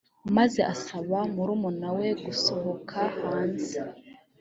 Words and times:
maze 0.35 0.59
asaba 0.73 1.17
murumuna 1.35 1.89
we 1.97 2.07
gusohoka 2.25 2.99
hanze 3.21 3.77